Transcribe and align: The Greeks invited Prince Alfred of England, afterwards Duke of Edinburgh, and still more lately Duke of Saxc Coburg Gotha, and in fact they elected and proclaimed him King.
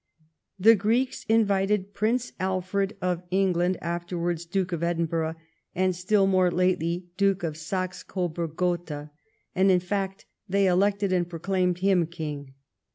The 0.59 0.73
Greeks 0.73 1.25
invited 1.29 1.93
Prince 1.93 2.31
Alfred 2.39 2.97
of 3.03 3.21
England, 3.29 3.77
afterwards 3.81 4.47
Duke 4.47 4.71
of 4.71 4.81
Edinburgh, 4.81 5.35
and 5.75 5.95
still 5.95 6.25
more 6.25 6.49
lately 6.49 7.09
Duke 7.17 7.43
of 7.43 7.53
Saxc 7.53 8.07
Coburg 8.07 8.55
Gotha, 8.55 9.11
and 9.53 9.69
in 9.69 9.79
fact 9.79 10.25
they 10.49 10.65
elected 10.65 11.13
and 11.13 11.29
proclaimed 11.29 11.77
him 11.81 12.07
King. 12.07 12.55